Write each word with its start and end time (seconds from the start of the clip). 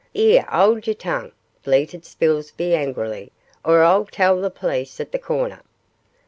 ''Ere, 0.15 0.47
'old 0.51 0.87
your 0.87 0.95
tongue,' 0.95 1.31
bleated 1.63 2.05
Spilsby, 2.05 2.73
angrily, 2.73 3.31
'or 3.63 3.83
I'll 3.83 4.05
tell 4.05 4.41
the 4.41 4.49
perlice 4.49 4.99
at 4.99 5.11
the 5.11 5.19
corner. 5.19 5.61